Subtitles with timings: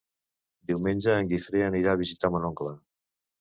[0.71, 2.75] Diumenge en Guifré anirà a visitar mon oncle.